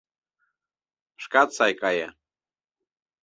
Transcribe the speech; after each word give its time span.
Шкат 1.23 1.49
сай 1.57 1.73
кае. 1.81 2.07